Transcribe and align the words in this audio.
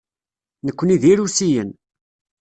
Nekkni 0.65 0.95
d 1.01 1.03
Irusiyen. 1.11 1.71